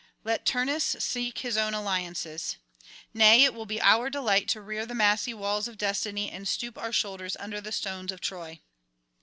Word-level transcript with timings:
Let 0.23 0.47
Turnus 0.47 0.95
seek 0.97 1.37
his 1.37 1.57
own 1.57 1.75
alliances. 1.75 2.57
Nay, 3.13 3.41
[130 3.47 3.51
163]it 3.51 3.55
will 3.55 3.65
be 3.67 3.81
our 3.83 4.09
delight 4.09 4.47
to 4.47 4.59
rear 4.59 4.83
the 4.83 4.95
massy 4.95 5.31
walls 5.31 5.67
of 5.67 5.77
destiny 5.77 6.31
and 6.31 6.47
stoop 6.47 6.75
our 6.79 6.91
shoulders 6.91 7.37
under 7.39 7.61
the 7.61 7.71
stones 7.71 8.11
of 8.11 8.19
Troy.' 8.19 8.61